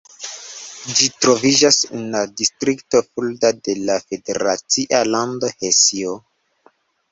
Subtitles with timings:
[0.99, 6.19] Ĝi troviĝas en la distrikto Fulda de la federacia lando Hesio.